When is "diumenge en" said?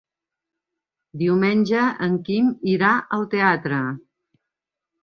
1.23-2.17